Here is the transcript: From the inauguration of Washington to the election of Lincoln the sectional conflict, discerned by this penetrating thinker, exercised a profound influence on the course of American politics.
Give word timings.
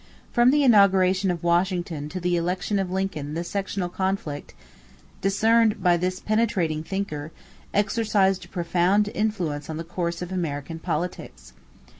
From 0.31 0.49
the 0.49 0.63
inauguration 0.63 1.29
of 1.29 1.43
Washington 1.43 2.09
to 2.09 2.19
the 2.19 2.35
election 2.35 2.79
of 2.79 2.89
Lincoln 2.89 3.35
the 3.35 3.43
sectional 3.43 3.87
conflict, 3.87 4.55
discerned 5.21 5.83
by 5.83 5.95
this 5.95 6.19
penetrating 6.19 6.81
thinker, 6.83 7.31
exercised 7.71 8.45
a 8.45 8.47
profound 8.47 9.09
influence 9.13 9.69
on 9.69 9.77
the 9.77 9.83
course 9.83 10.23
of 10.23 10.31
American 10.31 10.79
politics. 10.79 11.53